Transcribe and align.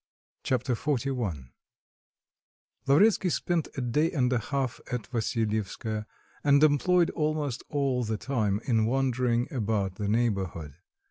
Chapter 0.41 0.73
XLI 0.73 1.51
Lavretsky 2.87 3.29
spent 3.29 3.67
a 3.77 3.81
day 3.81 4.11
and 4.11 4.33
a 4.33 4.39
half 4.39 4.81
at 4.91 5.03
Vassilyevskoe, 5.11 6.05
and 6.43 6.63
employed 6.63 7.11
almost 7.11 7.61
all 7.69 8.03
the 8.03 8.17
time 8.17 8.61
in 8.63 8.87
wandering 8.87 9.47
about 9.53 9.97
the 9.97 10.07
neighbourhood. 10.09 10.73